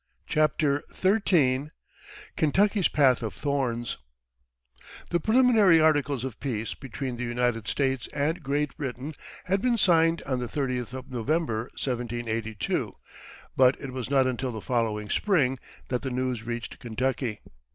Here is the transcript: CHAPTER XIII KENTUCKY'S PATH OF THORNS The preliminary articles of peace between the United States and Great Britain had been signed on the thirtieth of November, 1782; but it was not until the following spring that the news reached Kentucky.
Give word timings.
CHAPTER 0.25 0.83
XIII 0.91 1.69
KENTUCKY'S 2.35 2.87
PATH 2.87 3.21
OF 3.21 3.35
THORNS 3.35 3.99
The 5.11 5.19
preliminary 5.19 5.79
articles 5.79 6.23
of 6.23 6.39
peace 6.39 6.73
between 6.73 7.17
the 7.17 7.23
United 7.23 7.67
States 7.67 8.07
and 8.07 8.41
Great 8.41 8.75
Britain 8.77 9.13
had 9.45 9.61
been 9.61 9.77
signed 9.77 10.23
on 10.25 10.39
the 10.39 10.47
thirtieth 10.47 10.95
of 10.95 11.11
November, 11.11 11.65
1782; 11.77 12.95
but 13.55 13.79
it 13.79 13.93
was 13.93 14.09
not 14.09 14.25
until 14.25 14.51
the 14.51 14.59
following 14.59 15.07
spring 15.11 15.59
that 15.89 16.01
the 16.01 16.09
news 16.09 16.41
reached 16.41 16.79
Kentucky. 16.79 17.39